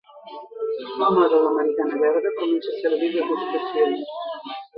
[1.01, 4.11] L'home de l'americana verda comença a servir degustacions.